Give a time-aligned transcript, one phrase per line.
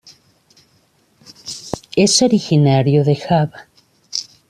[1.95, 3.67] Es originario de Java.